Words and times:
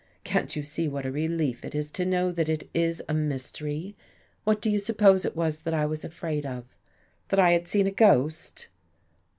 Can't 0.23 0.55
you 0.55 0.63
see 0.63 0.87
what 0.87 1.05
a 1.05 1.11
relief 1.11 1.63
it 1.63 1.75
is 1.75 1.91
to 1.91 2.05
know 2.07 2.31
that 2.31 2.49
it 2.49 2.67
is 2.73 3.03
a 3.07 3.13
mystery? 3.13 3.95
What 4.45 4.59
do 4.59 4.67
you 4.67 4.79
sup 4.79 4.97
pose 4.97 5.25
it 5.25 5.35
was 5.35 5.59
that 5.61 5.75
I 5.75 5.85
was 5.85 6.03
afraid 6.03 6.43
of? 6.43 6.65
That 7.27 7.39
I 7.39 7.51
had 7.51 7.67
seen 7.67 7.85
a 7.85 7.91
ghost? 7.91 8.69